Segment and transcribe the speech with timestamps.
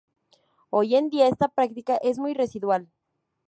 [0.71, 2.91] Hoy en día esta práctica es muy residual.